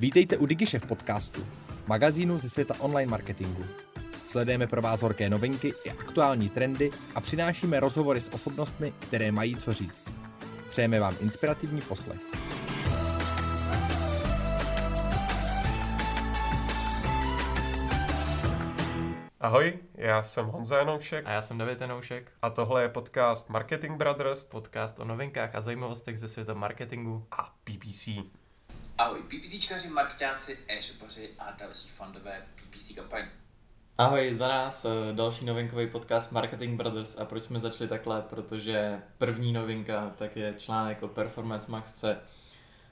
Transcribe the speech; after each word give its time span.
Vítejte 0.00 0.36
u 0.36 0.46
DigiShef 0.46 0.86
podcastu, 0.86 1.46
magazínu 1.86 2.38
ze 2.38 2.50
světa 2.50 2.74
online 2.80 3.10
marketingu. 3.10 3.64
Sledujeme 4.28 4.66
pro 4.66 4.82
vás 4.82 5.02
horké 5.02 5.30
novinky 5.30 5.74
i 5.84 5.90
aktuální 5.90 6.48
trendy 6.48 6.90
a 7.14 7.20
přinášíme 7.20 7.80
rozhovory 7.80 8.20
s 8.20 8.28
osobnostmi, 8.28 8.92
které 9.00 9.32
mají 9.32 9.56
co 9.56 9.72
říct. 9.72 10.12
Přejeme 10.70 11.00
vám 11.00 11.14
inspirativní 11.20 11.80
poslech. 11.80 12.20
Ahoj, 19.40 19.78
já 19.94 20.22
jsem 20.22 20.46
Honza 20.46 20.78
Janoušek 20.78 21.26
A 21.26 21.30
já 21.30 21.42
jsem 21.42 21.58
David 21.58 21.80
Janoušek, 21.80 22.32
a 22.42 22.50
tohle 22.50 22.82
je 22.82 22.88
podcast 22.88 23.48
Marketing 23.48 23.96
Brothers 23.96 24.44
podcast 24.44 24.98
o 25.00 25.04
novinkách 25.04 25.54
a 25.54 25.60
zajímavostech 25.60 26.18
ze 26.18 26.28
světa 26.28 26.54
marketingu. 26.54 27.26
a 27.30 27.54
PPC. 27.64 28.08
Ahoj, 28.98 29.22
PPCčkaři, 29.22 29.88
marketáci, 29.88 30.58
e-shopaři 30.68 31.30
a 31.38 31.50
další 31.58 31.88
fandové 31.88 32.46
PPC 32.54 32.94
kampaň. 32.94 33.22
Ahoj, 33.98 34.34
za 34.34 34.48
nás 34.48 34.84
eh, 34.84 35.12
další 35.12 35.44
novinkový 35.44 35.86
podcast 35.86 36.32
Marketing 36.32 36.76
Brothers 36.76 37.18
a 37.18 37.24
proč 37.24 37.42
jsme 37.42 37.60
začali 37.60 37.88
takhle, 37.88 38.22
protože 38.22 39.02
první 39.18 39.52
novinka 39.52 40.12
tak 40.16 40.36
je 40.36 40.54
článek 40.58 41.02
o 41.02 41.08
Performance 41.08 41.72
Maxce 41.72 42.20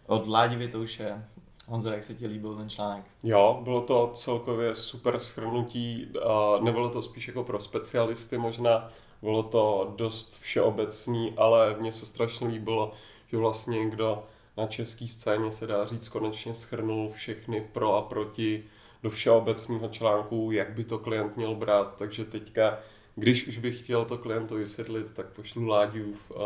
od 0.06 0.28
Ládi 0.28 0.56
Vitouše. 0.56 1.24
Honzo, 1.66 1.91
jak 1.91 2.05
se 2.05 2.14
ti 2.14 2.27
líbil 2.27 2.56
ten 2.56 2.70
článek? 2.70 3.05
Jo, 3.23 3.61
bylo 3.62 3.80
to 3.80 4.11
celkově 4.14 4.75
super 4.75 5.19
schrnutí, 5.19 6.12
a 6.27 6.64
nebylo 6.64 6.91
to 6.91 7.02
spíš 7.02 7.28
jako 7.28 7.45
pro 7.45 7.61
specialisty 7.61 8.38
možná, 8.38 8.88
bylo 9.23 9.42
to 9.42 9.95
dost 9.97 10.38
všeobecný, 10.38 11.34
ale 11.36 11.77
mně 11.78 11.92
se 11.92 12.06
strašně 12.06 12.47
líbilo, 12.47 12.92
že 13.30 13.36
vlastně 13.36 13.78
někdo 13.78 14.27
na 14.56 14.66
české 14.66 15.09
scéně 15.09 15.52
se 15.52 15.66
dá 15.66 15.87
říct 15.87 16.09
konečně 16.09 16.55
schrnul 16.55 17.11
všechny 17.11 17.69
pro 17.72 17.94
a 17.94 18.03
proti 18.03 18.64
do 19.03 19.11
všeobecného 19.11 19.89
článku, 19.89 20.50
jak 20.50 20.72
by 20.72 20.84
to 20.84 20.98
klient 20.98 21.36
měl 21.36 21.55
brát, 21.55 21.94
takže 21.98 22.25
teďka, 22.25 22.78
když 23.14 23.47
už 23.47 23.58
bych 23.58 23.78
chtěl 23.78 24.05
to 24.05 24.19
klientu 24.19 24.56
vysvětlit, 24.56 25.12
tak 25.14 25.27
pošlu 25.27 25.67
Láďův 25.67 26.30
uh, 26.30 26.39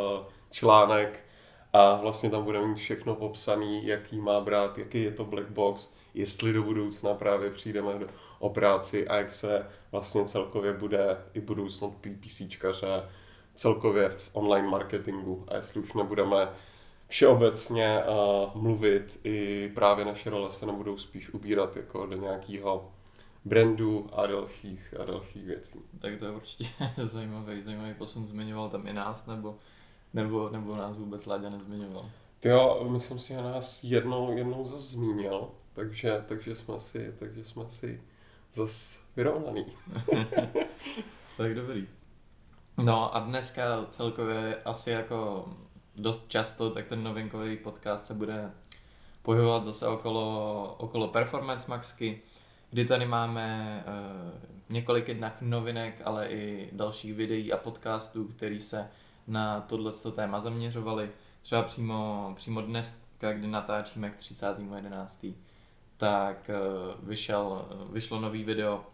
článek 0.51 1.25
a 1.73 1.97
vlastně 1.97 2.31
tam 2.31 2.45
bude 2.45 2.67
mít 2.67 2.75
všechno 2.75 3.15
popsané, 3.15 3.81
jaký 3.83 4.21
má 4.21 4.41
brát, 4.41 4.79
jaký 4.79 5.03
je 5.03 5.11
to 5.11 5.25
black 5.25 5.49
box, 5.49 5.97
jestli 6.15 6.53
do 6.53 6.63
budoucna 6.63 7.15
právě 7.15 7.51
přijdeme 7.51 7.93
o 8.39 8.49
práci 8.49 9.09
a 9.09 9.17
jak 9.17 9.35
se 9.35 9.67
vlastně 9.93 10.25
celkově 10.25 10.73
bude 10.73 11.17
i 11.35 11.41
budoucnost 11.41 11.95
PPCčkaře 12.01 13.09
celkově 13.55 14.09
v 14.09 14.31
online 14.33 14.69
marketingu. 14.69 15.45
A 15.49 15.57
jestli 15.57 15.81
už 15.81 15.93
nebudeme 15.93 16.49
všeobecně 17.11 18.03
uh, 18.05 18.63
mluvit, 18.63 19.21
i 19.25 19.69
právě 19.75 20.05
naše 20.05 20.31
role 20.31 20.51
se 20.51 20.67
nebudou 20.67 20.97
spíš 20.97 21.31
ubírat 21.31 21.77
jako 21.77 22.07
do 22.07 22.17
nějakého 22.17 22.93
brandu 23.45 24.09
a 24.13 24.27
dalších, 24.27 24.95
a 25.01 25.05
dalších 25.05 25.47
věcí. 25.47 25.79
Tak 25.99 26.19
to 26.19 26.25
je 26.25 26.31
určitě 26.31 26.69
zajímavý, 27.03 27.63
zajímavý 27.63 27.95
posun. 27.95 28.27
Zmiňoval 28.27 28.69
tam 28.69 28.87
i 28.87 28.93
nás, 28.93 29.27
nebo, 29.27 29.57
nebo, 30.15 30.49
nebo 30.49 30.77
nás 30.77 30.97
vůbec 30.97 31.27
Láďa 31.27 31.51
nezmiňoval? 31.51 32.11
Ty 32.41 32.49
jo, 32.49 32.89
myslím 32.91 33.19
si, 33.19 33.29
že 33.29 33.43
nás 33.43 33.85
jednou, 33.85 34.37
jednou 34.37 34.65
zase 34.65 34.93
zmínil, 34.93 35.49
takže, 35.73 36.25
takže 36.29 36.57
jsme 36.57 36.79
si, 36.79 37.15
takže 37.19 37.45
jsme 37.45 37.71
si 37.71 38.03
zase 38.53 38.99
vyrovnaný. 39.17 39.67
Tak 41.37 41.55
dobrý. 41.55 41.89
No 42.79 43.17
a 43.17 43.19
dneska 43.21 43.87
celkově 43.91 44.57
asi 44.65 44.91
jako 44.91 45.49
dost 46.01 46.25
často, 46.29 46.71
tak 46.71 46.87
ten 46.87 47.03
novinkový 47.03 47.57
podcast 47.57 48.07
se 48.07 48.15
bude 48.15 48.51
pohybovat 49.23 49.65
zase 49.65 49.87
okolo, 49.87 50.75
okolo 50.79 51.09
Performance 51.09 51.71
Maxky, 51.71 52.23
kdy 52.71 52.85
tady 52.85 53.07
máme 53.07 53.85
uh, 53.87 54.41
několik 54.69 55.09
jednak 55.09 55.37
novinek, 55.41 56.03
ale 56.05 56.29
i 56.29 56.69
dalších 56.73 57.15
videí 57.15 57.53
a 57.53 57.57
podcastů, 57.57 58.25
který 58.25 58.61
se 58.61 58.89
na 59.27 59.61
tohleto 59.61 60.13
téma 60.13 60.41
zaměřovali. 60.41 61.11
Třeba 61.43 61.63
přímo, 61.63 62.33
přímo 62.37 62.61
dnes, 62.61 63.03
kdy 63.33 63.47
natáčíme 63.47 64.11
k 64.11 64.19
30.11., 64.19 65.35
tak 65.97 66.51
uh, 66.51 67.09
vyšel, 67.09 67.69
vyšlo 67.93 68.21
nový 68.21 68.45
video 68.45 68.85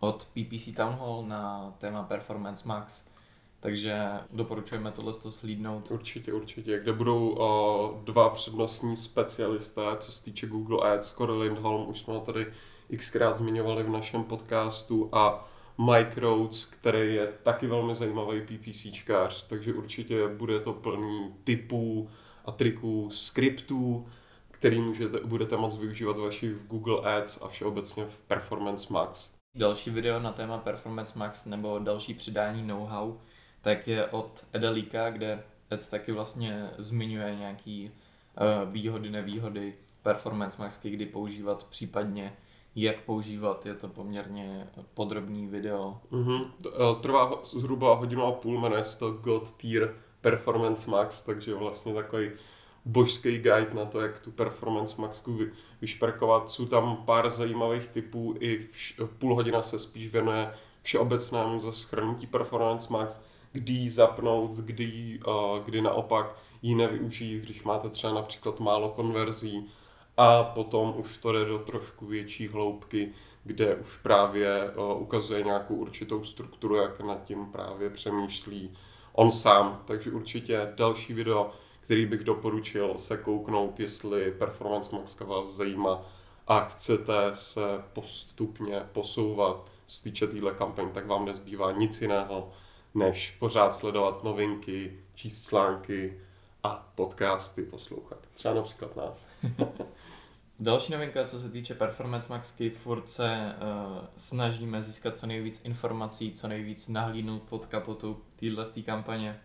od 0.00 0.24
PPC 0.24 0.74
Town 0.76 0.94
Hall 0.94 1.24
na 1.26 1.74
téma 1.78 2.02
Performance 2.02 2.68
Max, 2.68 3.04
takže 3.62 4.02
doporučujeme 4.32 4.90
tohle 4.90 5.12
slídnout. 5.12 5.90
Určitě, 5.90 6.32
určitě. 6.32 6.80
Kde 6.80 6.92
budou 6.92 7.28
uh, 7.28 8.04
dva 8.04 8.30
přednostní 8.30 8.96
specialisté, 8.96 9.82
co 9.98 10.12
se 10.12 10.24
týče 10.24 10.46
Google 10.46 10.94
Ads, 10.94 11.12
Corey 11.12 11.36
Lindholm, 11.36 11.88
už 11.88 11.98
jsme 11.98 12.14
ho 12.14 12.20
tady 12.20 12.46
xkrát 12.96 13.36
zmiňovali 13.36 13.82
v 13.82 13.88
našem 13.88 14.24
podcastu, 14.24 15.08
a 15.12 15.48
Mike 15.78 16.20
Rhodes, 16.20 16.64
který 16.64 17.14
je 17.14 17.26
taky 17.42 17.66
velmi 17.66 17.94
zajímavý 17.94 18.40
PPCčkář, 18.40 19.46
takže 19.46 19.74
určitě 19.74 20.28
bude 20.28 20.60
to 20.60 20.72
plný 20.72 21.34
typů 21.44 22.08
a 22.44 22.52
triků, 22.52 23.10
skriptů, 23.10 24.06
který 24.50 24.80
můžete, 24.80 25.20
budete 25.24 25.56
moct 25.56 25.78
využívat 25.78 26.18
vaši 26.18 26.52
v 26.52 26.66
Google 26.66 27.16
Ads 27.16 27.42
a 27.42 27.48
všeobecně 27.48 28.04
v 28.04 28.22
Performance 28.22 28.92
Max. 28.92 29.34
Další 29.56 29.90
video 29.90 30.20
na 30.20 30.32
téma 30.32 30.58
Performance 30.58 31.18
Max 31.18 31.46
nebo 31.46 31.78
další 31.78 32.14
přidání 32.14 32.62
know-how, 32.62 33.14
tak 33.62 33.88
je 33.88 34.06
od 34.06 34.44
Edelika, 34.52 35.10
kde 35.10 35.42
Ed 35.72 35.90
taky 35.90 36.12
vlastně 36.12 36.70
zmiňuje 36.78 37.36
nějaký 37.38 37.90
uh, 37.90 38.72
výhody, 38.72 39.10
nevýhody 39.10 39.74
Performance 40.02 40.62
Maxky, 40.62 40.90
kdy 40.90 41.06
používat, 41.06 41.64
případně 41.64 42.36
jak 42.74 43.00
používat, 43.00 43.66
je 43.66 43.74
to 43.74 43.88
poměrně 43.88 44.66
podrobný 44.94 45.46
video. 45.46 46.00
Mm-hmm. 46.12 46.50
Trvá 47.00 47.40
zhruba 47.44 47.94
hodinu 47.94 48.24
a 48.24 48.32
půl, 48.32 48.60
jmenuje 48.60 48.82
se 48.82 48.98
to 48.98 49.10
God 49.10 49.56
Tier 49.56 49.94
Performance 50.20 50.90
Max, 50.90 51.22
takže 51.22 51.54
vlastně 51.54 51.94
takový 51.94 52.30
božský 52.84 53.38
guide 53.38 53.74
na 53.74 53.84
to, 53.84 54.00
jak 54.00 54.20
tu 54.20 54.30
Performance 54.30 55.02
Maxku 55.02 55.32
vy- 55.32 55.50
vyšperkovat. 55.80 56.50
Jsou 56.50 56.66
tam 56.66 56.96
pár 56.96 57.30
zajímavých 57.30 57.88
typů, 57.88 58.34
i 58.40 58.58
vš- 58.58 59.06
půl 59.18 59.34
hodina 59.34 59.62
se 59.62 59.78
spíš 59.78 60.12
věnuje 60.12 60.54
všeobecnému 60.82 61.58
za 61.58 61.72
schrnutí 61.72 62.26
Performance 62.26 62.92
Max, 62.92 63.24
kdy 63.52 63.72
ji 63.72 63.90
zapnout, 63.90 64.50
kdy, 64.50 65.20
uh, 65.26 65.58
kdy 65.58 65.82
naopak 65.82 66.36
ji 66.62 66.74
nevyužít, 66.74 67.42
když 67.42 67.62
máte 67.62 67.88
třeba 67.88 68.12
například 68.12 68.60
málo 68.60 68.88
konverzí 68.88 69.70
a 70.16 70.44
potom 70.44 70.94
už 70.96 71.18
to 71.18 71.32
jde 71.32 71.44
do 71.44 71.58
trošku 71.58 72.06
větší 72.06 72.48
hloubky, 72.48 73.12
kde 73.44 73.74
už 73.74 73.96
právě 73.96 74.70
uh, 74.70 75.02
ukazuje 75.02 75.42
nějakou 75.42 75.74
určitou 75.74 76.24
strukturu, 76.24 76.76
jak 76.76 77.00
nad 77.00 77.22
tím 77.22 77.46
právě 77.46 77.90
přemýšlí 77.90 78.70
on 79.12 79.30
sám. 79.30 79.80
Takže 79.84 80.10
určitě 80.10 80.72
další 80.76 81.14
video, 81.14 81.50
který 81.80 82.06
bych 82.06 82.24
doporučil 82.24 82.98
se 82.98 83.16
kouknout, 83.16 83.80
jestli 83.80 84.30
Performance 84.30 84.96
Maxka 84.96 85.24
vás 85.24 85.46
zajímá 85.46 86.02
a 86.46 86.60
chcete 86.64 87.30
se 87.32 87.62
postupně 87.92 88.82
posouvat 88.92 89.70
z 89.86 90.02
týče 90.02 90.26
téhle 90.26 90.54
kampaň, 90.54 90.90
tak 90.92 91.06
vám 91.06 91.24
nezbývá 91.24 91.72
nic 91.72 92.02
jiného, 92.02 92.50
než 92.94 93.30
pořád 93.30 93.74
sledovat 93.76 94.24
novinky, 94.24 94.98
číst 95.14 95.48
články 95.48 96.20
a 96.62 96.92
podcasty 96.94 97.62
poslouchat. 97.62 98.18
Třeba 98.34 98.54
například 98.54 98.96
nás. 98.96 99.28
Další 100.60 100.92
novinka, 100.92 101.24
co 101.24 101.40
se 101.40 101.50
týče 101.50 101.74
Performance 101.74 102.32
Maxky, 102.32 102.70
furt 102.70 103.08
se 103.08 103.54
uh, 103.54 104.04
snažíme 104.16 104.82
získat 104.82 105.18
co 105.18 105.26
nejvíc 105.26 105.64
informací, 105.64 106.32
co 106.32 106.48
nejvíc 106.48 106.88
nahlídnout 106.88 107.42
pod 107.42 107.66
kapotu 107.66 108.22
téhle 108.36 108.64
kampaně. 108.84 109.40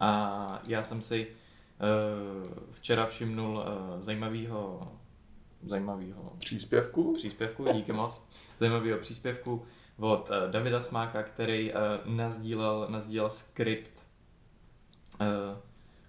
A 0.00 0.62
já 0.66 0.82
jsem 0.82 1.02
si 1.02 1.26
uh, 1.26 2.52
včera 2.70 3.06
všimnul 3.06 3.56
uh, 3.56 4.00
zajímavého 4.00 4.92
zajímavého 5.62 6.32
Příspěvku? 6.38 7.14
příspěvku, 7.14 7.72
díky 7.72 7.92
moc, 7.92 8.24
zajímavého 8.60 8.98
příspěvku 8.98 9.62
od 9.98 10.30
uh, 10.30 10.50
Davida 10.50 10.80
Smáka, 10.80 11.22
který 11.22 11.72
uh, 11.72 11.78
nazdílel, 12.14 12.86
nazdílel 12.90 13.30
skript 13.30 14.06
uh, 15.20 15.26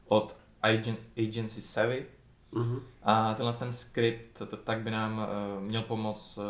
od 0.08 0.36
Agen- 0.64 1.28
Agency 1.28 1.62
Savvy, 1.62 2.06
Mhm. 2.52 2.80
a 3.04 3.34
tenhle 3.34 3.54
ten 3.54 3.72
skript 3.72 4.42
tak 4.64 4.82
by 4.82 4.92
nám 4.92 5.18
uh, 5.58 5.64
měl 5.64 5.82
pomoct 5.82 6.38
uh, 6.38 6.44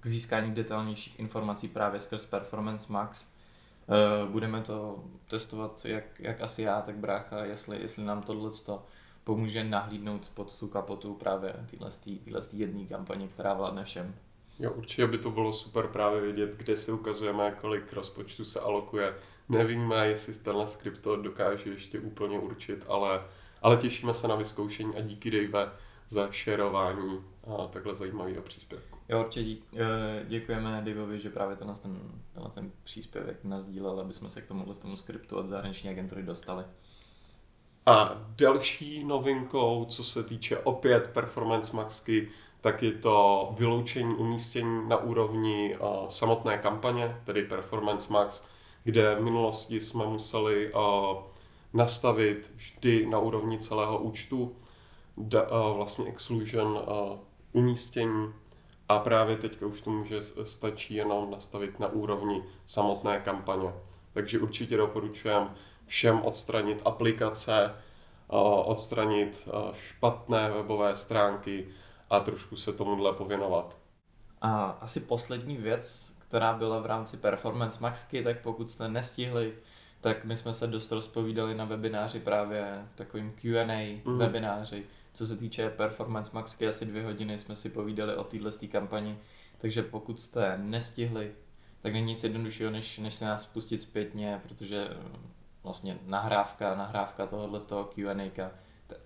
k 0.00 0.06
získání 0.06 0.54
detailnějších 0.54 1.18
informací 1.20 1.68
právě 1.68 2.00
skrz 2.00 2.26
Performance 2.26 2.92
Max. 2.92 3.28
Uh, 4.24 4.30
budeme 4.30 4.60
to 4.60 5.04
testovat 5.28 5.84
jak, 5.84 6.20
jak 6.20 6.40
asi 6.40 6.62
já, 6.62 6.80
tak 6.82 6.96
brácha, 6.96 7.44
jestli, 7.44 7.82
jestli 7.82 8.04
nám 8.04 8.22
tohle 8.22 8.50
pomůže 9.24 9.64
nahlídnout 9.64 10.30
pod 10.34 10.58
tu 10.58 10.68
kapotu 10.68 11.14
právě 11.14 11.54
téhle 11.70 12.42
jedné 12.52 12.84
kampaně, 12.84 13.28
která 13.28 13.54
vládne 13.54 13.84
všem. 13.84 14.14
Jo, 14.60 14.72
určitě 14.72 15.06
by 15.06 15.18
to 15.18 15.30
bylo 15.30 15.52
super 15.52 15.86
právě 15.86 16.20
vědět, 16.20 16.54
kde 16.56 16.76
si 16.76 16.92
ukazujeme, 16.92 17.56
kolik 17.60 17.92
rozpočtu 17.92 18.44
se 18.44 18.60
alokuje. 18.60 19.14
Nevíme, 19.48 20.06
jestli 20.08 20.34
tenhle 20.34 20.68
skript 20.68 21.00
to 21.00 21.16
dokáže 21.16 21.70
ještě 21.70 22.00
úplně 22.00 22.38
určit, 22.38 22.84
ale, 22.88 23.22
ale 23.62 23.76
těšíme 23.76 24.14
se 24.14 24.28
na 24.28 24.34
vyzkoušení 24.34 24.96
a 24.96 25.00
díky 25.00 25.30
Dave 25.30 25.72
za 26.08 26.32
šerování 26.32 27.24
a 27.44 27.66
takhle 27.66 27.94
zajímavého 27.94 28.42
příspěvku. 28.42 28.98
Jo, 29.08 29.20
určitě 29.20 29.44
dík, 29.44 29.64
eh, 29.76 30.24
děkujeme 30.28 30.82
Daveovi, 30.84 31.20
že 31.20 31.30
právě 31.30 31.56
tenhle 31.56 31.76
ten, 31.76 32.00
tenhle 32.32 32.50
ten 32.50 32.72
příspěvek 32.82 33.44
nazdílel, 33.44 34.00
aby 34.00 34.12
jsme 34.12 34.30
se 34.30 34.40
k 34.40 34.48
tomuhle 34.48 34.74
tomu 34.74 34.96
skriptu 34.96 35.36
od 35.36 35.46
zahraniční 35.46 35.90
agentury 35.90 36.22
dostali. 36.22 36.64
A 37.86 38.26
další 38.40 39.04
novinkou, 39.04 39.84
co 39.84 40.04
se 40.04 40.22
týče 40.22 40.58
opět 40.58 41.10
Performance 41.12 41.76
Maxky, 41.76 42.28
tak 42.60 42.82
je 42.82 42.92
to 42.92 43.48
vyloučení 43.58 44.14
umístění 44.14 44.88
na 44.88 44.96
úrovni 44.96 45.76
uh, 45.76 46.06
samotné 46.08 46.58
kampaně, 46.58 47.20
tedy 47.24 47.42
Performance 47.42 48.12
Max, 48.12 48.44
kde 48.84 49.14
v 49.14 49.22
minulosti 49.22 49.80
jsme 49.80 50.06
museli 50.06 50.72
uh, 50.72 50.82
nastavit 51.72 52.52
vždy 52.56 53.06
na 53.06 53.18
úrovni 53.18 53.58
celého 53.58 53.98
účtu 53.98 54.56
uh, 55.16 55.26
vlastně 55.76 56.04
exclusion 56.08 56.80
umístění 57.52 58.32
a 58.88 58.98
právě 58.98 59.36
teďka 59.36 59.66
už 59.66 59.80
to 59.80 59.90
může 59.90 60.22
stačí 60.44 60.94
jenom 60.94 61.30
nastavit 61.30 61.80
na 61.80 61.88
úrovni 61.88 62.42
samotné 62.66 63.20
kampaně. 63.20 63.72
Takže 64.12 64.38
určitě 64.38 64.76
doporučujem 64.76 65.50
všem 65.86 66.22
odstranit 66.22 66.82
aplikace, 66.84 67.74
odstranit 68.64 69.48
špatné 69.72 70.50
webové 70.50 70.96
stránky 70.96 71.66
a 72.10 72.20
trošku 72.20 72.56
se 72.56 72.72
tomuhle 72.72 73.12
pověnovat. 73.12 73.78
A 74.40 74.64
asi 74.64 75.00
poslední 75.00 75.56
věc, 75.56 76.12
která 76.18 76.52
byla 76.52 76.80
v 76.80 76.86
rámci 76.86 77.16
Performance 77.16 77.82
Maxky, 77.82 78.22
tak 78.22 78.40
pokud 78.40 78.70
jste 78.70 78.88
nestihli, 78.88 79.54
tak 80.00 80.24
my 80.24 80.36
jsme 80.36 80.54
se 80.54 80.66
dost 80.66 80.92
rozpovídali 80.92 81.54
na 81.54 81.64
webináři 81.64 82.20
právě 82.20 82.88
takovým 82.94 83.32
Q&A 83.32 84.02
mm. 84.04 84.18
webináři, 84.18 84.84
co 85.12 85.26
se 85.26 85.36
týče 85.36 85.70
Performance 85.70 86.30
Maxky, 86.34 86.68
asi 86.68 86.86
dvě 86.86 87.04
hodiny 87.04 87.38
jsme 87.38 87.56
si 87.56 87.68
povídali 87.68 88.16
o 88.16 88.24
téhle 88.24 88.50
kampani, 88.72 89.18
takže 89.58 89.82
pokud 89.82 90.20
jste 90.20 90.58
nestihli, 90.58 91.32
tak 91.80 91.92
není 91.92 92.06
nic 92.06 92.24
jednoduššího, 92.24 92.70
než, 92.70 92.98
než 92.98 93.14
se 93.14 93.24
nás 93.24 93.46
pustit 93.46 93.78
zpětně, 93.78 94.40
protože 94.42 94.88
vlastně 95.62 95.98
nahrávka, 96.06 96.74
nahrávka 96.74 97.26
tohohle 97.26 97.60
z 97.60 97.64
toho 97.64 97.84
Q&A 97.84 98.50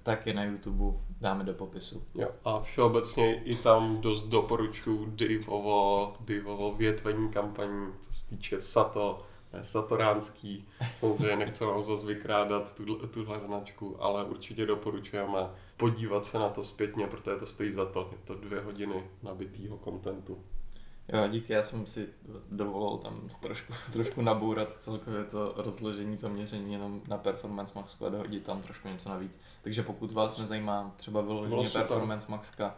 tak 0.03 0.27
je 0.27 0.35
na 0.35 0.45
YouTube, 0.45 1.01
dáme 1.25 1.45
do 1.45 1.55
popisu. 1.55 2.03
Jo, 2.15 2.29
a 2.45 2.61
všeobecně 2.61 3.43
i 3.43 3.57
tam 3.57 4.01
dost 4.01 4.27
doporučuji 4.27 5.07
Daveovo, 5.07 6.13
Daveovo 6.21 6.73
větvení 6.75 7.29
kampaní, 7.29 7.93
co 8.01 8.13
se 8.13 8.29
týče 8.29 8.61
Sato, 8.61 9.23
Satoránský. 9.63 10.69
Samozřejmě 11.01 11.37
nechceme 11.37 11.73
ho 11.73 11.81
zase 11.81 12.07
vykrádat, 12.07 12.75
tuhle, 12.77 13.09
tuhle 13.09 13.41
značku, 13.41 14.03
ale 14.03 14.25
určitě 14.25 14.67
doporučujeme 14.67 15.51
podívat 15.77 16.25
se 16.25 16.39
na 16.39 16.49
to 16.49 16.65
zpětně, 16.65 17.07
protože 17.07 17.37
to 17.37 17.47
stojí 17.47 17.73
za 17.73 17.85
to. 17.85 18.09
Je 18.13 18.19
to 18.25 18.35
dvě 18.35 18.61
hodiny 18.61 19.11
nabitýho 19.23 19.77
kontentu. 19.77 20.39
Jo, 21.09 21.29
díky, 21.29 21.53
já 21.53 21.63
jsem 21.63 21.87
si 21.87 22.09
dovolil 22.51 22.99
tam 22.99 23.29
trošku, 23.41 23.73
trošku 23.93 24.23
nabourat 24.23 24.73
celkově 24.73 25.25
to 25.25 25.55
rozložení 25.57 26.17
zaměření 26.17 26.73
jenom 26.73 27.03
na 27.09 27.19
Performance 27.19 27.79
Maxku 27.79 28.07
a 28.07 28.09
dohodit 28.09 28.43
tam 28.43 28.63
trošku 28.63 28.89
něco 28.89 29.09
navíc. 29.09 29.41
Takže 29.63 29.83
pokud 29.83 30.13
vás 30.13 30.39
nezajímá 30.39 30.95
třeba 30.97 31.21
vyloženě 31.21 31.69
Performance 31.71 32.31
Maxka, 32.31 32.77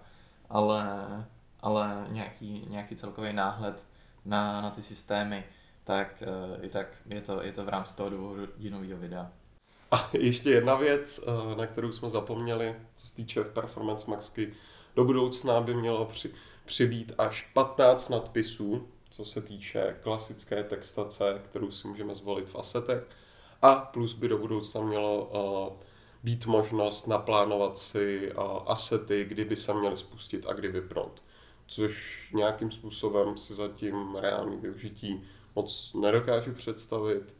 ale, 0.51 0.97
ale 1.61 2.07
nějaký, 2.09 2.67
nějaký 2.71 2.97
celkový 2.97 3.33
náhled 3.33 3.87
na, 4.25 4.61
na 4.61 4.71
ty 4.71 4.83
systémy, 4.83 5.45
tak 5.85 6.23
uh, 6.27 6.65
i 6.65 6.69
tak 6.69 6.97
je 7.07 7.21
to, 7.21 7.43
je 7.43 7.53
to 7.53 7.65
v 7.65 7.69
rámci 7.69 7.95
toho 7.95 8.11
dvouhodinového 8.11 8.99
videa. 8.99 9.31
A 9.91 10.11
ještě 10.13 10.51
jedna 10.51 10.75
věc, 10.75 11.19
uh, 11.19 11.57
na 11.57 11.67
kterou 11.67 11.93
jsme 11.93 12.11
zapomněli, 12.11 12.77
co 12.97 13.07
se 13.07 13.17
týče 13.17 13.45
Performance 13.45 14.11
Maxky. 14.11 14.53
Do 14.97 15.05
budoucna 15.05 15.61
by 15.61 15.75
mělo 15.75 16.05
při, 16.05 16.35
přibít 16.67 17.13
až 17.19 17.51
15 17.55 18.09
nadpisů, 18.09 18.89
co 19.11 19.25
se 19.25 19.43
týče 19.43 19.97
klasické 20.03 20.65
textace, 20.65 21.41
kterou 21.45 21.71
si 21.71 21.89
můžeme 21.89 22.15
zvolit 22.15 22.51
v 22.51 22.57
asetech. 22.57 23.09
A 23.63 23.75
plus 23.75 24.15
by 24.15 24.29
do 24.29 24.39
budoucna 24.39 24.81
mělo 24.81 25.25
uh, 25.25 25.77
být 26.23 26.47
možnost 26.47 27.07
naplánovat 27.07 27.79
si 27.79 28.33
uh, 28.33 28.43
asety, 28.67 29.25
kdyby 29.25 29.57
se 29.57 29.75
měly 29.75 29.97
spustit 29.97 30.47
a 30.49 30.53
kdy 30.53 30.69
vypnout. 30.69 31.23
Což 31.67 32.27
nějakým 32.35 32.71
způsobem 32.71 33.37
si 33.37 33.55
zatím 33.55 34.17
reální 34.17 34.57
využití 34.57 35.25
moc 35.55 35.95
nedokážu 35.95 36.53
představit. 36.53 37.37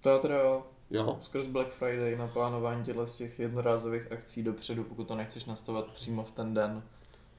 To 0.00 0.18
teda 0.18 0.38
jo. 0.38 0.62
Jo. 0.90 1.18
Skrz 1.20 1.46
Black 1.46 1.70
Friday 1.70 2.16
na 2.16 2.28
plánování 2.28 2.84
těchto 2.84 3.06
z 3.06 3.16
těch 3.16 3.38
jednorázových 3.38 4.12
akcí 4.12 4.42
dopředu, 4.42 4.84
pokud 4.84 5.08
to 5.08 5.14
nechceš 5.14 5.44
nastavovat 5.44 5.86
přímo 5.86 6.24
v 6.24 6.30
ten 6.30 6.54
den, 6.54 6.82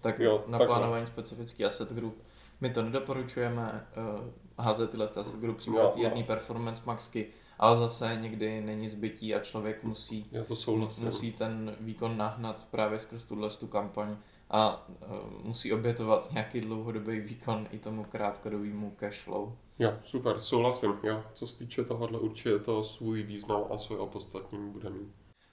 tak 0.06 0.20
jo, 0.20 0.44
na 0.48 0.60
plánování 0.60 1.06
specifický 1.06 1.66
asset 1.66 1.94
group. 1.94 2.24
My 2.62 2.70
to 2.70 2.82
nedoporučujeme 2.82 3.88
uh, 3.98 4.66
házet 4.66 4.90
tyhle 4.90 5.10
asset 5.10 5.40
group 5.40 5.58
přímo 5.58 5.80
jo, 5.80 5.94
jedný 5.96 6.22
no. 6.22 6.28
performance 6.28 6.82
maxky, 6.86 7.28
ale 7.60 7.76
zase 7.76 8.18
někdy 8.22 8.62
není 8.62 8.90
zbytí 8.90 9.36
a 9.36 9.40
člověk 9.40 9.84
musí, 9.84 10.26
Já 10.32 10.44
to 10.44 10.56
musí 11.04 11.32
ten 11.32 11.76
výkon 11.80 12.18
nahnat 12.18 12.68
právě 12.72 13.00
skrz 13.00 13.26
tuhle 13.26 13.50
tu 13.50 13.68
kampaň 13.68 14.18
a 14.50 14.88
uh, 14.88 14.96
musí 15.44 15.74
obětovat 15.74 16.32
nějaký 16.32 16.62
dlouhodobý 16.62 17.20
výkon 17.20 17.68
i 17.72 17.80
tomu 17.80 18.04
krátkodobému 18.04 18.92
cash 18.96 19.20
flow. 19.20 19.58
Jo, 19.80 19.94
super, 20.04 20.42
souhlasím. 20.42 20.94
Jo. 21.04 21.24
Co 21.34 21.48
se 21.48 21.58
týče 21.58 21.84
tohohle, 21.84 22.20
určitě 22.20 22.60
to 22.60 22.84
svůj 22.84 23.24
význam 23.24 23.64
a 23.70 23.78
svoje 23.78 24.02
opodstatnění 24.02 24.72
bude 24.72 24.90
mít. 24.90 25.10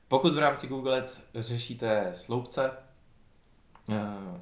Pokud 0.09 0.35
v 0.35 0.39
rámci 0.39 0.67
Google 0.67 0.99
Ads 0.99 1.23
řešíte 1.35 2.11
sloupce, 2.15 2.71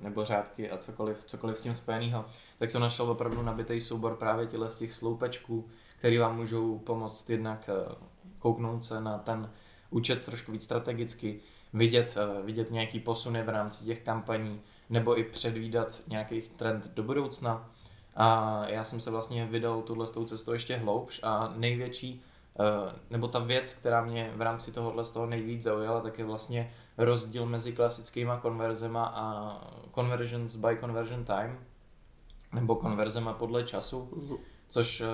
nebo 0.01 0.25
řádky 0.25 0.71
a 0.71 0.77
cokoliv, 0.77 1.25
cokoliv 1.25 1.59
s 1.59 1.63
tím 1.63 1.75
spojeného, 1.75 2.25
tak 2.59 2.71
jsem 2.71 2.81
našel 2.81 3.11
opravdu 3.11 3.43
nabitý 3.43 3.81
soubor 3.81 4.17
právě 4.17 4.47
těle 4.47 4.71
z 4.71 4.77
těch 4.77 4.93
sloupečků, 4.93 5.69
který 5.99 6.19
vám 6.19 6.37
můžou 6.37 6.79
pomoct 6.79 7.31
jednak 7.31 7.69
eh, 7.73 7.95
kouknout 8.39 8.85
se 8.85 9.01
na 9.01 9.19
ten 9.19 9.51
účet 9.91 10.25
trošku 10.25 10.53
víc 10.53 10.65
strategicky, 10.65 11.41
vidět, 11.73 12.17
eh, 12.17 12.43
vidět 12.43 12.71
nějaký 12.71 13.01
posuny 13.01 13.43
v 13.43 13.49
rámci 13.49 13.85
těch 13.85 14.01
kampaní, 14.03 14.61
nebo 14.91 15.19
i 15.19 15.25
předvídat 15.25 16.03
nějaký 16.09 16.43
trend 16.43 16.91
do 16.95 17.03
budoucna. 17.03 17.71
A 18.17 18.63
já 18.69 18.85
jsem 18.85 19.01
se 19.01 19.11
vlastně 19.11 19.47
vydal 19.47 19.83
tuhle 19.83 20.07
cestou 20.27 20.53
ještě 20.53 20.77
hloubš 20.77 21.21
a 21.23 21.53
největší, 21.57 22.23
eh, 22.25 22.30
nebo 23.11 23.29
ta 23.29 23.39
věc, 23.39 23.75
která 23.75 24.05
mě 24.05 24.33
v 24.37 24.41
rámci 24.43 24.73
tohohle 24.73 25.05
z 25.05 25.11
toho 25.11 25.27
nejvíc 25.27 25.63
zaujala, 25.63 26.01
tak 26.01 26.19
je 26.19 26.25
vlastně 26.25 26.73
rozdíl 26.99 27.47
mezi 27.47 27.73
klasickýma 27.73 28.37
konverzema 28.37 29.05
a 29.05 29.57
conversions 29.95 30.57
by 30.57 30.79
conversion 30.81 31.25
time, 31.25 31.59
nebo 32.53 32.77
konverzema 32.77 33.33
podle 33.33 33.65
času, 33.65 34.11
což 34.69 35.01
eh, 35.01 35.07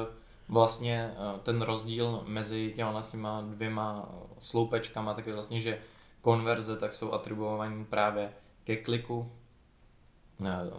vlastně 0.49 1.15
eh, 1.15 1.39
ten 1.43 1.63
rozdíl 1.63 2.25
mezi 2.27 2.73
těma 2.77 3.03
těma 3.03 3.41
dvěma 3.41 4.09
sloupečkama, 4.39 5.15
tak 5.15 5.27
je 5.27 5.35
vlastně, 5.35 5.61
že 5.61 5.79
konverze 6.21 6.77
tak 6.77 6.93
jsou 6.93 7.13
atribuované 7.13 7.85
právě 7.85 8.33
ke 8.65 8.77
kliku, 8.77 9.33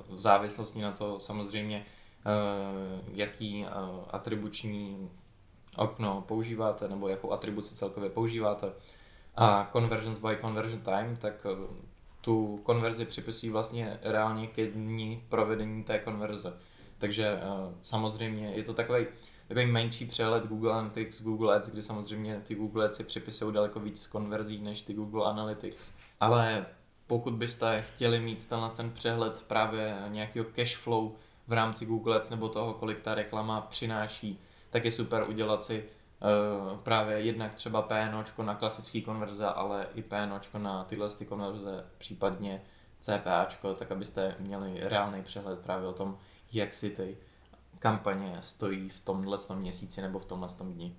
v 0.09 0.19
závislosti 0.19 0.81
na 0.81 0.91
to 0.91 1.19
samozřejmě, 1.19 1.85
Eh, 2.27 3.01
jaký 3.13 3.65
eh, 3.65 3.69
atribuční 4.09 5.09
okno 5.77 6.23
používáte 6.27 6.87
nebo 6.87 7.07
jakou 7.07 7.31
atribuci 7.31 7.75
celkově 7.75 8.09
používáte. 8.09 8.71
A 9.35 9.69
conversions 9.71 10.19
by 10.19 10.37
conversion 10.41 10.81
time, 10.81 11.15
tak 11.15 11.45
eh, 11.45 11.67
tu 12.21 12.59
konverzi 12.63 13.05
připisují 13.05 13.51
vlastně 13.51 13.99
reálně 14.01 14.47
ke 14.47 14.67
dní 14.67 15.23
provedení 15.29 15.83
té 15.83 15.99
konverze. 15.99 16.53
Takže 16.97 17.39
samozřejmě 17.81 18.51
je 18.55 18.63
to 18.63 18.73
takový 18.73 19.05
takový 19.47 19.65
menší 19.65 20.05
přehled 20.05 20.45
Google 20.45 20.73
Analytics, 20.73 21.21
Google 21.21 21.55
Ads, 21.55 21.69
kdy 21.69 21.81
samozřejmě 21.81 22.41
ty 22.47 22.55
Google 22.55 22.85
Ads 22.85 22.95
si 22.95 23.03
připisují 23.03 23.53
daleko 23.53 23.79
víc 23.79 24.07
konverzí 24.07 24.61
než 24.61 24.81
ty 24.81 24.93
Google 24.93 25.25
Analytics. 25.25 25.93
Ale 26.19 26.65
pokud 27.07 27.33
byste 27.33 27.81
chtěli 27.81 28.19
mít 28.19 28.47
tenhle 28.47 28.69
ten 28.69 28.91
přehled 28.91 29.43
právě 29.47 29.97
nějakého 30.09 30.45
cash 30.45 30.75
flow, 30.75 31.15
v 31.47 31.53
rámci 31.53 31.85
Google 31.85 32.15
Ads 32.15 32.29
nebo 32.29 32.49
toho, 32.49 32.73
kolik 32.73 32.99
ta 32.99 33.15
reklama 33.15 33.61
přináší, 33.61 34.39
tak 34.69 34.85
je 34.85 34.91
super 34.91 35.25
udělat 35.29 35.63
si 35.63 35.83
uh, 35.83 36.77
právě 36.77 37.19
jednak 37.19 37.53
třeba 37.53 37.81
PNOčko 37.81 38.43
na 38.43 38.55
klasický 38.55 39.01
konverze, 39.01 39.45
ale 39.45 39.87
i 39.95 40.01
PNOčko 40.01 40.57
na 40.57 40.83
tyhle 40.83 41.09
ty 41.09 41.25
konverze, 41.25 41.85
případně 41.97 42.61
CPAčko, 42.99 43.73
tak 43.73 43.91
abyste 43.91 44.35
měli 44.39 44.79
reálný 44.81 45.23
přehled 45.23 45.59
právě 45.59 45.87
o 45.87 45.93
tom, 45.93 46.17
jak 46.53 46.73
si 46.73 46.89
ty 46.89 47.17
kampaně 47.79 48.37
stojí 48.39 48.89
v 48.89 48.99
tomhle 48.99 49.37
měsíci 49.55 50.01
nebo 50.01 50.19
v 50.19 50.25
tomhle 50.25 50.49
dni. 50.61 50.95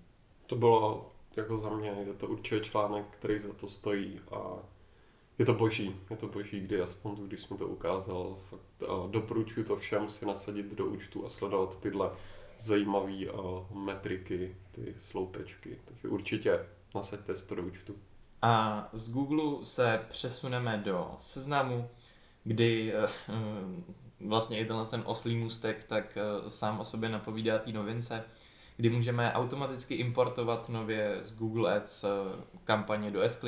To 0.46 0.56
bylo 0.56 1.12
jako 1.36 1.58
za 1.58 1.70
mě, 1.70 1.88
je 1.88 2.14
to 2.14 2.26
určitě 2.26 2.60
článek, 2.60 3.04
který 3.10 3.38
za 3.38 3.52
to 3.52 3.68
stojí 3.68 4.20
a 4.32 4.38
je 5.38 5.44
to 5.44 5.54
boží, 5.54 6.00
je 6.10 6.16
to 6.16 6.26
boží, 6.28 6.60
kdy 6.60 6.80
aspoň 6.80 7.16
když 7.16 7.40
jsme 7.40 7.56
to 7.56 7.66
ukázal, 7.66 8.36
fakt 8.50 8.90
doporučuji 9.10 9.64
to 9.64 9.76
všem 9.76 10.10
si 10.10 10.26
nasadit 10.26 10.74
do 10.74 10.86
účtu 10.86 11.26
a 11.26 11.28
sledovat 11.28 11.80
tyhle 11.80 12.10
zajímavé 12.58 13.12
metriky, 13.74 14.56
ty 14.70 14.94
sloupečky, 14.96 15.78
takže 15.84 16.08
určitě 16.08 16.66
nasaďte 16.94 17.34
to 17.34 17.54
do 17.54 17.62
účtu. 17.62 17.94
A 18.42 18.88
z 18.92 19.10
Google 19.10 19.64
se 19.64 20.04
přesuneme 20.08 20.78
do 20.78 21.14
seznamu, 21.18 21.88
kdy 22.44 22.92
eh, 22.94 23.06
vlastně 24.20 24.60
i 24.60 24.64
tenhle 24.64 24.86
ten 24.86 25.02
oslý 25.06 25.36
můstek 25.36 25.84
tak 25.84 26.16
eh, 26.16 26.50
sám 26.50 26.80
o 26.80 26.84
sobě 26.84 27.08
napovídá 27.08 27.58
té 27.58 27.72
novince, 27.72 28.24
kdy 28.76 28.90
můžeme 28.90 29.32
automaticky 29.32 29.94
importovat 29.94 30.68
nově 30.68 31.18
z 31.20 31.32
Google 31.32 31.76
Ads 31.76 32.04
eh, 32.04 32.08
kampaně 32.64 33.10
do 33.10 33.22
s 33.22 33.44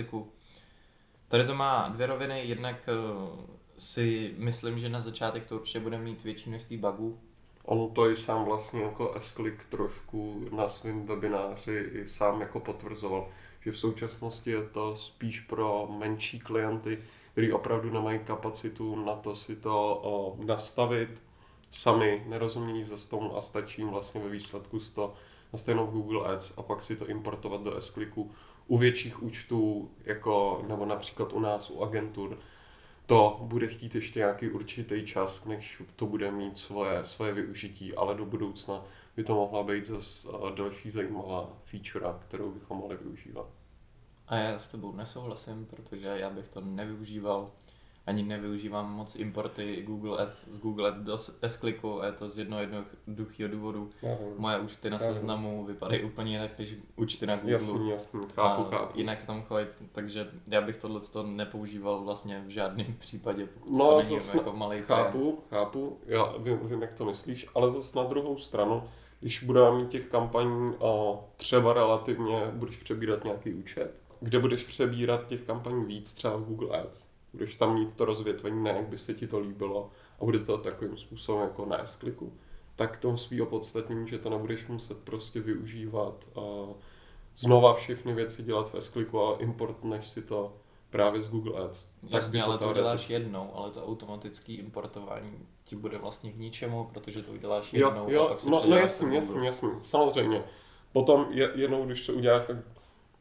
Tady 1.29 1.45
to 1.45 1.55
má 1.55 1.89
dvě 1.89 2.07
roviny, 2.07 2.45
jednak 2.45 2.89
si 3.77 4.35
myslím, 4.39 4.79
že 4.79 4.89
na 4.89 5.01
začátek 5.01 5.47
to 5.47 5.57
určitě 5.57 5.81
bude 5.81 5.99
mít 5.99 6.25
větší 6.25 6.51
množství 6.51 6.77
bugů. 6.77 7.21
On 7.65 7.91
to 7.95 8.11
i 8.11 8.17
sám 8.17 8.45
vlastně 8.45 8.83
jako 8.83 9.15
s 9.19 9.65
trošku 9.71 10.49
na 10.57 10.69
svém 10.69 11.07
webináři 11.07 11.91
i 11.93 12.07
sám 12.07 12.41
jako 12.41 12.61
potvrzoval, 12.61 13.29
že 13.61 13.71
v 13.73 13.79
současnosti 13.79 14.51
je 14.51 14.63
to 14.63 14.97
spíš 14.97 15.41
pro 15.41 15.89
menší 15.99 16.39
klienty, 16.39 16.99
kteří 17.33 17.53
opravdu 17.53 17.91
nemají 17.91 18.19
kapacitu 18.19 19.05
na 19.05 19.15
to 19.15 19.37
si 19.37 19.57
to 19.57 20.01
o, 20.03 20.37
nastavit 20.45 21.23
sami, 21.71 22.25
nerozumějí 22.29 22.85
ze 22.85 23.09
tomu 23.09 23.37
a 23.37 23.41
stačí 23.41 23.83
jim 23.83 23.91
vlastně 23.91 24.21
ve 24.21 24.29
výsledku 24.29 24.81
z 24.81 24.91
to 24.91 25.15
nastavit 25.53 25.87
v 25.87 25.91
Google 25.91 26.33
Ads 26.33 26.59
a 26.59 26.63
pak 26.63 26.83
si 26.83 26.97
to 26.97 27.07
importovat 27.07 27.63
do 27.63 27.81
s 27.81 27.99
U 28.67 28.79
větších 28.79 29.23
účtů, 29.23 29.91
jako, 30.05 30.65
nebo 30.69 30.87
například 30.87 31.33
u 31.33 31.41
nás, 31.41 31.71
u 31.71 31.83
agentur, 31.83 32.39
to 33.11 33.41
bude 33.43 33.67
chtít 33.67 33.95
ještě 33.95 34.19
nějaký 34.19 34.51
určitý 34.51 35.07
čas, 35.07 35.45
než 35.45 35.83
to 35.97 36.07
bude 36.07 36.31
mít 36.31 36.59
svoje, 36.59 37.05
svoje 37.05 37.33
využití, 37.33 37.95
ale 37.95 38.15
do 38.15 38.25
budoucna 38.25 38.85
by 39.17 39.25
to 39.25 39.35
mohla 39.35 39.63
být 39.63 39.87
zase 39.87 40.29
další 40.55 40.91
zajímavá 40.91 41.53
feature, 41.65 42.07
kterou 42.29 42.51
bychom 42.51 42.79
mohli 42.79 42.97
využívat. 42.97 43.47
A 44.29 44.37
já 44.37 44.59
s 44.59 44.69
tebou 44.69 44.93
nesouhlasím, 44.93 45.67
protože 45.67 46.07
já 46.07 46.31
bych 46.31 46.49
to 46.49 46.61
nevyužíval. 46.61 47.51
Ani 48.07 48.23
nevyužívám 48.23 48.95
moc 48.95 49.17
importy 49.17 49.83
Google 49.87 50.19
Ads 50.19 50.49
z 50.49 50.59
Google 50.59 50.89
Ads 50.89 51.01
do 51.01 51.19
s 51.19 51.41
a 52.01 52.07
je 52.07 52.13
to 52.13 52.29
z 52.29 52.39
jednoho 52.39 52.61
jednoduchého 52.61 53.51
důvodu. 53.51 53.91
Ahoj. 54.03 54.33
Moje 54.37 54.59
účty 54.59 54.91
na 54.91 54.99
seznamu 54.99 55.65
vypadají 55.65 56.05
úplně 56.05 56.33
jinak 56.33 56.59
než 56.59 56.75
účty 56.97 57.27
na 57.27 57.37
Google. 57.37 57.53
Jasný, 57.53 57.91
jasný, 57.91 58.21
chápu, 58.35 58.65
chápu. 58.65 58.99
Jinak 58.99 59.21
se 59.21 59.27
tam 59.27 59.43
chovají, 59.43 59.67
takže 59.93 60.31
já 60.49 60.61
bych 60.61 60.77
tohle 60.77 61.01
nepoužíval 61.27 62.05
vlastně 62.05 62.43
v 62.47 62.49
žádném 62.49 62.95
případě, 62.99 63.47
pokud 63.47 63.79
no, 63.79 63.91
to 63.91 63.99
není 63.99 64.17
jako 64.35 64.53
malý 64.53 64.83
Chápu, 64.83 65.19
trend. 65.19 65.39
chápu, 65.51 65.99
já 66.07 66.37
vím, 66.39 66.59
vím, 66.63 66.83
jak 66.83 66.93
to 66.93 67.05
myslíš, 67.05 67.47
ale 67.55 67.71
zase 67.71 67.99
na 67.99 68.05
druhou 68.05 68.37
stranu, 68.37 68.83
když 69.21 69.45
budeme 69.45 69.79
mít 69.79 69.89
těch 69.89 70.07
kampaní 70.07 70.75
a 70.81 71.19
třeba 71.37 71.73
relativně 71.73 72.51
budeš 72.53 72.77
přebírat 72.77 73.25
nějaký 73.25 73.55
účet, 73.55 74.01
kde 74.21 74.39
budeš 74.39 74.65
přebírat 74.65 75.27
těch 75.27 75.43
kampaní 75.43 75.85
víc, 75.85 76.15
třeba 76.15 76.37
v 76.37 76.45
Google 76.45 76.81
Ads. 76.81 77.10
Budeš 77.33 77.57
tam 77.57 77.75
mít 77.75 77.95
to 77.97 78.05
rozvětvení, 78.05 78.63
ne 78.63 78.71
jak 78.71 78.89
by 78.89 78.99
se 78.99 79.15
ti 79.15 79.27
to 79.27 79.39
líbilo 79.39 79.91
a 80.21 80.25
bude 80.25 80.39
to 80.39 80.59
takovým 80.59 80.97
způsobem 80.97 81.43
jako 81.43 81.67
na 81.67 81.79
S-kliku. 81.79 82.33
Tak 82.77 82.99
to 82.99 83.17
svý 83.17 83.41
opodstatnění, 83.41 84.09
že 84.09 84.19
to 84.19 84.31
nebudeš 84.31 84.67
muset 84.67 84.99
prostě 84.99 85.41
využívat 85.41 86.29
a 86.37 86.41
znova 87.37 87.75
všechny 87.75 88.15
věci 88.15 88.43
dělat 88.43 88.73
v 88.73 88.75
s 88.75 88.95
a 89.19 89.37
importneš 89.39 90.09
si 90.09 90.23
to 90.23 90.57
právě 90.91 91.21
z 91.21 91.29
Google 91.29 91.65
Ads. 91.65 91.93
Jasně, 92.03 92.39
tak 92.41 92.49
ale 92.49 92.59
to 92.59 92.71
uděláš 92.71 93.11
jednou, 93.11 93.51
ale 93.55 93.71
to 93.71 93.87
automatické 93.87 94.53
importování 94.53 95.47
ti 95.65 95.77
bude 95.77 95.99
vlastně 95.99 96.33
k 96.33 96.37
ničemu, 96.37 96.85
protože 96.85 97.23
to 97.23 97.33
uděláš 97.33 97.73
jednou 97.73 98.05
jo, 98.05 98.11
jo, 98.11 98.23
a 98.23 98.29
pak 98.29 98.41
se 98.41 98.51
no, 98.51 98.63
no 98.69 98.77
jasně, 98.77 99.15
jasně, 99.15 99.47
jasně, 99.47 99.69
samozřejmě. 99.81 100.45
Potom 100.93 101.27
je, 101.31 101.51
jednou, 101.55 101.87
když 101.87 102.07
to 102.07 102.13
uděláš, 102.13 102.43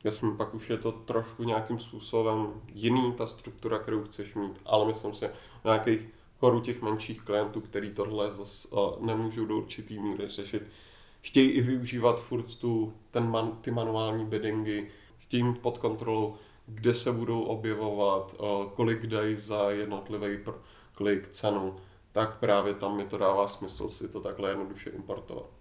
Jasně, 0.04 0.32
pak 0.32 0.54
už 0.54 0.70
je 0.70 0.78
to 0.78 0.92
trošku 0.92 1.44
nějakým 1.44 1.80
způsobem 1.80 2.62
jiný, 2.74 3.14
ta 3.14 3.28
struktura, 3.28 3.80
kterou 3.80 4.04
chceš 4.04 4.36
mít, 4.36 4.62
ale 4.66 4.88
myslím 4.88 5.14
si, 5.14 5.30
nějakých 5.64 6.08
choru 6.40 6.60
těch 6.60 6.82
menších 6.82 7.22
klientů, 7.22 7.62
který 7.62 7.92
tohle 7.92 8.32
zase 8.32 8.68
uh, 8.68 9.06
nemůžou 9.06 9.46
do 9.46 9.58
určitý 9.58 10.00
míry 10.00 10.28
řešit, 10.28 10.64
chtějí 11.22 11.50
i 11.50 11.62
využívat 11.62 12.22
furt 12.22 12.56
tu, 12.56 12.94
ten 13.12 13.30
man, 13.30 13.58
ty 13.62 13.72
manuální 13.72 14.26
biddingy, 14.26 14.92
chtějí 15.18 15.44
mít 15.44 15.60
pod 15.60 15.78
kontrolou, 15.78 16.36
kde 16.66 16.94
se 16.94 17.12
budou 17.12 17.42
objevovat, 17.44 18.36
uh, 18.40 18.70
kolik 18.70 19.08
dají 19.08 19.36
za 19.36 19.70
jednotlivý 19.72 20.38
klik, 20.96 21.28
cenu, 21.28 21.76
tak 22.12 22.40
právě 22.40 22.74
tam 22.74 22.98
mi 22.98 23.06
to 23.06 23.18
dává 23.18 23.48
smysl 23.48 23.88
si 23.88 24.08
to 24.08 24.22
takhle 24.22 24.50
jednoduše 24.50 24.90
importovat. 24.90 25.59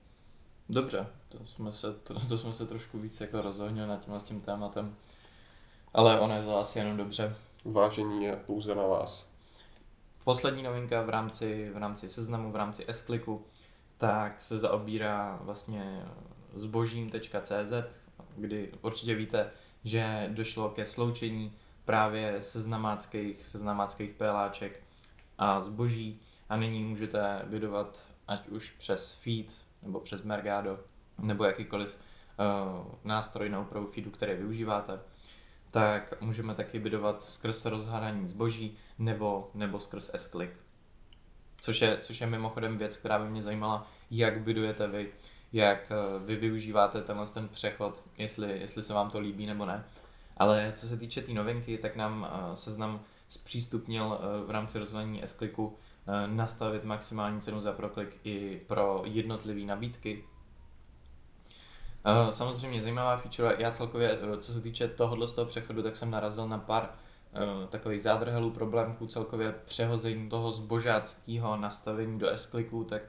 Dobře, 0.68 1.06
to 1.28 1.46
jsme 1.46 1.72
se, 1.72 1.92
to, 1.92 2.20
to 2.28 2.38
jsme 2.38 2.52
se 2.52 2.66
trošku 2.66 2.98
víc 2.98 3.20
jako 3.20 3.42
rozohnili 3.42 3.88
nad 3.88 4.04
tím, 4.04 4.14
s 4.14 4.24
tím 4.24 4.40
tématem. 4.40 4.96
Ale 5.94 6.20
ono 6.20 6.34
je 6.34 6.42
to 6.42 6.58
asi 6.58 6.78
jenom 6.78 6.96
dobře. 6.96 7.36
Vážení 7.64 8.24
je 8.24 8.36
pouze 8.36 8.74
na 8.74 8.82
vás. 8.82 9.30
Poslední 10.24 10.62
novinka 10.62 11.02
v 11.02 11.08
rámci, 11.08 11.70
v 11.74 11.76
rámci 11.76 12.08
seznamu, 12.08 12.52
v 12.52 12.56
rámci 12.56 12.84
s 12.88 13.06
tak 13.96 14.42
se 14.42 14.58
zaobírá 14.58 15.38
vlastně 15.42 16.06
zbožím.cz, 16.54 17.72
kdy 18.36 18.72
určitě 18.82 19.14
víte, 19.14 19.50
že 19.84 20.30
došlo 20.32 20.70
ke 20.70 20.86
sloučení 20.86 21.52
právě 21.84 22.42
seznamáckých, 22.42 23.46
seznamáckých 23.46 24.14
PLáček 24.14 24.82
a 25.38 25.60
zboží 25.60 26.20
a 26.48 26.56
nyní 26.56 26.84
můžete 26.84 27.42
bydovat 27.46 28.08
ať 28.28 28.48
už 28.48 28.70
přes 28.70 29.12
feed 29.12 29.67
nebo 29.82 30.00
přes 30.00 30.22
Mergado, 30.22 30.78
nebo 31.18 31.44
jakýkoliv 31.44 31.98
uh, 31.98 32.94
nástroj 33.04 33.48
na 33.48 33.60
úpravu 33.60 33.86
feedu, 33.86 34.10
který 34.10 34.34
využíváte, 34.34 35.00
tak 35.70 36.20
můžeme 36.20 36.54
taky 36.54 36.78
bydovat 36.78 37.22
skrz 37.22 37.64
rozhádání 37.64 38.28
zboží 38.28 38.76
nebo, 38.98 39.50
nebo 39.54 39.80
skrz 39.80 40.10
S-Click. 40.14 40.52
Což 41.60 41.80
je, 41.80 41.98
což 42.00 42.20
je 42.20 42.26
mimochodem 42.26 42.78
věc, 42.78 42.96
která 42.96 43.18
by 43.18 43.30
mě 43.30 43.42
zajímala, 43.42 43.86
jak 44.10 44.40
bydujete 44.40 44.88
vy, 44.88 45.12
jak 45.52 45.92
uh, 46.16 46.22
vy 46.22 46.36
využíváte 46.36 47.02
tenhle 47.02 47.26
ten 47.26 47.48
přechod, 47.48 48.04
jestli, 48.18 48.60
jestli 48.60 48.82
se 48.82 48.94
vám 48.94 49.10
to 49.10 49.20
líbí 49.20 49.46
nebo 49.46 49.66
ne. 49.66 49.84
Ale 50.36 50.72
co 50.76 50.88
se 50.88 50.96
týče 50.96 51.20
té 51.20 51.26
tý 51.26 51.34
novinky, 51.34 51.78
tak 51.78 51.96
nám 51.96 52.22
uh, 52.22 52.54
seznam 52.54 53.00
zpřístupnil 53.28 54.18
v 54.46 54.50
rámci 54.50 54.78
rozhledání 54.78 55.22
Eh, 55.22 55.87
nastavit 56.26 56.84
maximální 56.84 57.40
cenu 57.40 57.60
za 57.60 57.72
proklik 57.72 58.20
i 58.24 58.60
pro 58.66 59.02
jednotlivé 59.04 59.60
nabídky. 59.60 60.24
Eh, 62.04 62.32
samozřejmě 62.32 62.82
zajímavá 62.82 63.16
feature, 63.16 63.56
já 63.58 63.70
celkově, 63.70 64.10
eh, 64.10 64.36
co 64.36 64.52
se 64.52 64.60
týče 64.60 64.88
tohohle 64.88 65.28
z 65.28 65.32
toho 65.32 65.46
přechodu, 65.46 65.82
tak 65.82 65.96
jsem 65.96 66.10
narazil 66.10 66.48
na 66.48 66.58
pár 66.58 66.90
takových 67.68 68.02
zádrhelů, 68.02 68.50
problémků, 68.50 69.06
celkově 69.06 69.54
přehození 69.64 70.28
toho 70.28 70.52
zbožáckého 70.52 71.56
nastavení 71.56 72.18
do 72.18 72.28
s 72.28 72.50
tak 72.88 73.02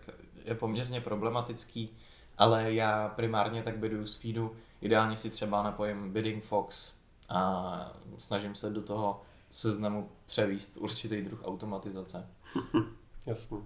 je 0.46 0.56
poměrně 0.56 1.02
problematický, 1.02 1.98
ale 2.38 2.74
já 2.74 3.10
primárně 3.10 3.64
tak 3.64 3.78
bydu 3.78 4.06
z 4.06 4.16
feedu, 4.16 4.56
ideálně 4.82 5.18
si 5.18 5.30
třeba 5.30 5.64
napojím 5.64 6.14
Bidding 6.14 6.44
Fox 6.44 6.94
a 7.30 7.92
snažím 8.18 8.56
se 8.56 8.70
do 8.70 8.82
toho 8.82 9.22
seznamu 9.50 10.10
převíst 10.26 10.78
určitý 10.78 11.22
druh 11.22 11.42
automatizace. 11.46 12.28
Jasně. 13.28 13.58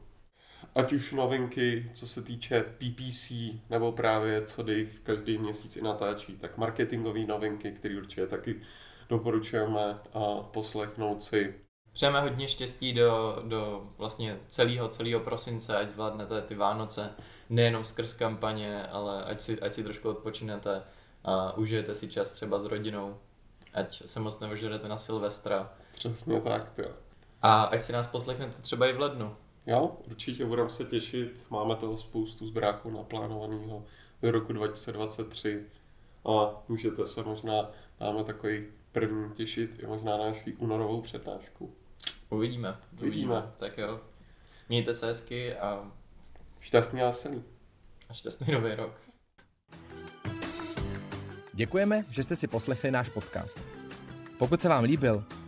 Ať 0.75 0.93
už 0.93 1.11
novinky, 1.11 1.91
co 1.93 2.07
se 2.07 2.21
týče 2.21 2.63
PPC, 2.63 3.31
nebo 3.69 3.91
právě 3.91 4.41
co 4.41 4.63
Dave 4.63 4.89
každý 5.03 5.37
měsíc 5.37 5.75
i 5.75 5.81
natáčí, 5.81 6.37
tak 6.37 6.57
marketingové 6.57 7.25
novinky, 7.25 7.71
které 7.71 7.97
určitě 7.97 8.27
taky 8.27 8.61
doporučujeme 9.09 9.99
a 10.13 10.35
poslechnout 10.35 11.23
si. 11.23 11.55
Přejeme 11.93 12.21
hodně 12.21 12.47
štěstí 12.47 12.93
do, 12.93 13.41
do 13.47 13.89
vlastně 13.97 14.39
celého, 14.47 14.89
celého 14.89 15.19
prosince, 15.19 15.77
ať 15.77 15.87
zvládnete 15.87 16.41
ty 16.41 16.55
Vánoce, 16.55 17.09
nejenom 17.49 17.85
skrz 17.85 18.13
kampaně, 18.13 18.83
ale 18.87 19.23
ať 19.23 19.41
si, 19.41 19.59
ať 19.59 19.73
si 19.73 19.83
trošku 19.83 20.09
odpočinete 20.09 20.83
a 21.23 21.57
užijete 21.57 21.95
si 21.95 22.07
čas 22.07 22.31
třeba 22.31 22.59
s 22.59 22.65
rodinou, 22.65 23.17
ať 23.73 24.03
se 24.05 24.19
moc 24.19 24.39
nevožerete 24.39 24.87
na 24.87 24.97
Silvestra. 24.97 25.73
Přesně 25.91 26.41
tak, 26.41 26.77
jo. 26.77 26.91
A 27.43 27.63
ať 27.63 27.81
si 27.81 27.93
nás 27.93 28.07
poslechnete 28.07 28.61
třeba 28.61 28.87
i 28.87 28.93
v 28.93 28.99
lednu. 28.99 29.35
Jo, 29.65 29.97
určitě 30.07 30.45
budeme 30.45 30.69
se 30.69 30.85
těšit. 30.85 31.45
Máme 31.49 31.75
toho 31.75 31.97
spoustu 31.97 32.47
z 32.47 32.53
naplánovaného 32.93 33.85
do 34.21 34.31
roku 34.31 34.53
2023 34.53 35.65
a 36.25 36.63
můžete 36.67 37.05
se 37.05 37.23
možná, 37.23 37.71
máme 37.99 38.23
takový 38.23 38.67
první 38.91 39.31
těšit 39.33 39.83
i 39.83 39.87
možná 39.87 40.17
na 40.17 40.25
naší 40.25 40.53
únorovou 40.53 41.01
přednášku. 41.01 41.73
Uvidíme, 42.29 42.77
uvidíme. 42.93 43.33
uvidíme. 43.33 43.51
Tak 43.57 43.77
jo. 43.77 43.99
Mějte 44.69 44.93
se 44.95 45.05
hezky 45.05 45.55
a... 45.55 45.91
Šťastný 46.59 47.01
a 47.01 47.05
veselý. 47.05 47.43
A 48.09 48.13
šťastný 48.13 48.53
nový 48.53 48.75
rok. 48.75 49.01
Děkujeme, 51.53 52.05
že 52.09 52.23
jste 52.23 52.35
si 52.35 52.47
poslechli 52.47 52.91
náš 52.91 53.09
podcast. 53.09 53.59
Pokud 54.37 54.61
se 54.61 54.69
vám 54.69 54.83
líbil, 54.83 55.23